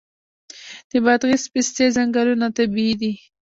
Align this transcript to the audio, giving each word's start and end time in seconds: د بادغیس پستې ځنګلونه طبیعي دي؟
د 0.89 0.91
بادغیس 1.05 1.43
پستې 1.53 1.85
ځنګلونه 1.95 2.47
طبیعي 2.57 2.93
دي؟ 3.01 3.13